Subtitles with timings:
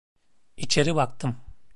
[0.57, 1.35] İçeri baktım.